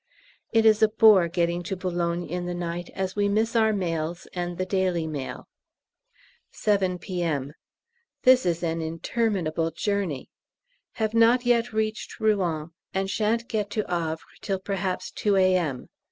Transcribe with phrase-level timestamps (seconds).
[0.51, 1.87] It is a bore getting to B.
[1.87, 5.47] in the night, as we miss our mails and the 'Daily Mail.'
[6.49, 7.53] 7 P.M.
[8.23, 10.31] This is an interminable journey.
[10.93, 15.87] Have not yet reached Rouen, and shan't get to Havre till perhaps 2 A.M.